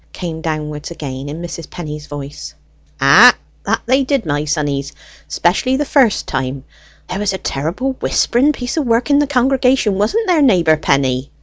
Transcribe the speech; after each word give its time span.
came 0.13 0.41
downwards 0.41 0.89
again 0.89 1.29
in 1.29 1.43
Mrs. 1.43 1.69
Penny's 1.69 2.07
voice. 2.07 2.55
"Ay, 2.99 3.35
that 3.67 3.81
they 3.85 4.03
did, 4.03 4.25
my 4.25 4.45
sonnies! 4.45 4.93
especially 5.29 5.77
the 5.77 5.85
first 5.85 6.25
time. 6.27 6.63
There 7.07 7.19
was 7.19 7.33
a 7.33 7.37
terrible 7.37 7.91
whispering 8.01 8.51
piece 8.51 8.77
of 8.77 8.87
work 8.87 9.11
in 9.11 9.19
the 9.19 9.27
congregation, 9.27 9.93
wasn't 9.99 10.25
there, 10.25 10.41
neighbour 10.41 10.77
Penny?" 10.77 11.29